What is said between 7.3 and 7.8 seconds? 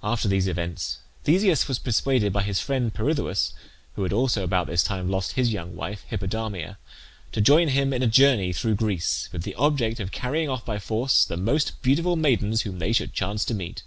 to join